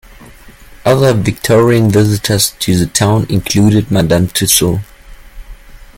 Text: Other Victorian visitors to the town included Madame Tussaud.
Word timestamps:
Other 0.83 1.13
Victorian 1.13 1.91
visitors 1.91 2.55
to 2.57 2.75
the 2.75 2.87
town 2.87 3.27
included 3.29 3.91
Madame 3.91 4.29
Tussaud. 4.29 4.79